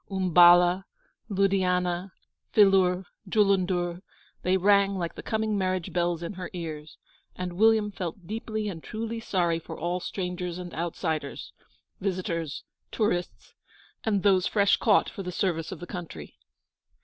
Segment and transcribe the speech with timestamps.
[0.09, 0.85] Umballa,
[1.29, 2.11] Ludianah,
[2.51, 4.01] Phillour, Jullundur,
[4.41, 6.97] they rang like the coming marriage bells in her ears,
[7.35, 11.53] and William felt deeply and truly sorry for all strangers and outsiders
[11.99, 13.53] visitors, tourists,
[14.03, 16.35] and those fresh caught for the service of the country.